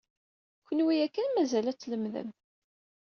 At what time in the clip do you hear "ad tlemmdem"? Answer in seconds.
1.67-2.29